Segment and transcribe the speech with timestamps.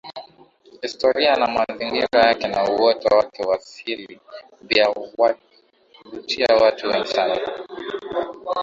[0.81, 4.19] Historia na mazingira yake na uoto wake wa asili
[4.61, 7.41] vyawavutia watu wengi sana